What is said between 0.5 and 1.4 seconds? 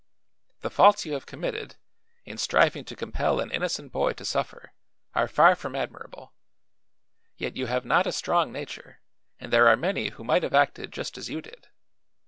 The faults you have